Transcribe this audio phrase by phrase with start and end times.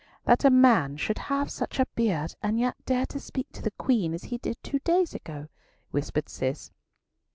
[0.23, 3.69] "That a man should have such a beard, and yet dare to speak to the
[3.69, 5.47] Queen as he did two days ago,"
[5.91, 6.71] whispered Cis.